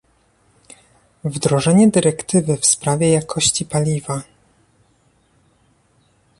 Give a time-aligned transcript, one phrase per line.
[1.23, 4.23] Wdrożenie dyrektywy w sprawie jakości paliwa